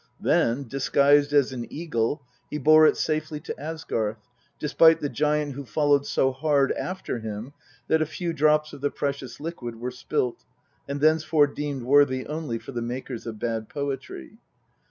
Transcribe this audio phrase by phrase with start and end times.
[0.19, 4.17] Then, disguised as an eagle, he bore it safely to Asgarth,
[4.57, 7.53] despite the giant who followed so hard after him
[7.87, 10.43] that a few drops of the precious liquid were spilt,
[10.89, 14.39] and thenceforth deemed worthy only for the makers of bad poetry.